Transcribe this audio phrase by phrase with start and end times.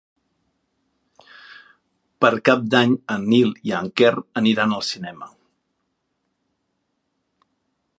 [2.25, 4.11] Per Cap d'Any en Nil i en Quer
[4.43, 5.33] aniran al cinema.